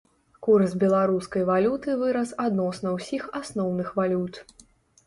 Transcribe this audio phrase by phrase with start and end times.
[0.45, 4.43] Курс беларускай валюты вырас адносна ўсіх асноўных валют.